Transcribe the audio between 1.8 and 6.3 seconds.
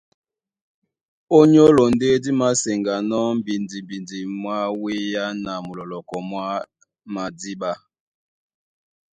ndé dí māseŋganɔ́ mbidimbidi mwá wéá na mulɔlɔkɔ